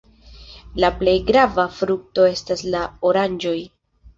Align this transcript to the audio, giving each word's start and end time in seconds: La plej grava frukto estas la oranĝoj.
La 0.83 0.89
plej 1.01 1.13
grava 1.27 1.65
frukto 1.81 2.27
estas 2.33 2.67
la 2.77 2.83
oranĝoj. 3.11 3.57